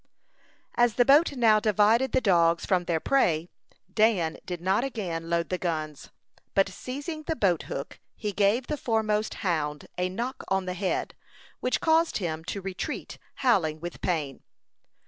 [0.73, 3.49] As the boat now divided the dogs from their prey,
[3.93, 6.09] Dan did not again load the guns;
[6.55, 11.13] but seizing the boat hook, he gave the foremost hound a knock on the head,
[11.59, 14.41] which caused him to retreat, howling with pain.